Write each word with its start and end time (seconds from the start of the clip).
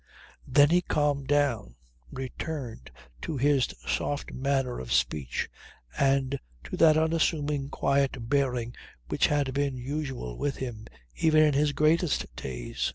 Then 0.47 0.71
he 0.71 0.81
calmed 0.81 1.27
down, 1.27 1.75
returned 2.11 2.89
to 3.21 3.37
his 3.37 3.67
soft 3.85 4.31
manner 4.33 4.79
of 4.79 4.91
speech 4.91 5.47
and 5.95 6.39
to 6.63 6.75
that 6.77 6.97
unassuming 6.97 7.69
quiet 7.69 8.27
bearing 8.27 8.73
which 9.09 9.27
had 9.27 9.53
been 9.53 9.77
usual 9.77 10.39
with 10.39 10.55
him 10.55 10.87
even 11.17 11.43
in 11.43 11.53
his 11.53 11.71
greatest 11.73 12.35
days. 12.35 12.89